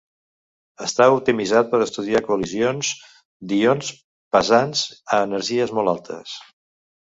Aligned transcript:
Està 0.85 1.05
optimitzat 1.17 1.67
per 1.73 1.81
estudiar 1.85 2.21
col·lisions 2.29 2.89
d'ions 3.51 3.93
pesants 4.37 4.83
a 5.15 5.21
energies 5.29 5.77
molt 5.81 5.95
altes. 5.95 6.35